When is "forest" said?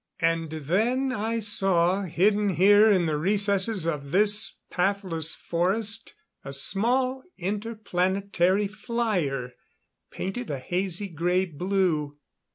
5.35-6.15